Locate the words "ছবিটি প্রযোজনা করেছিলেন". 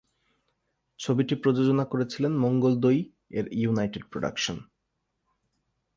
0.99-2.33